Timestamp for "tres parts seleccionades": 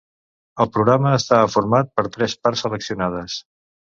2.17-3.37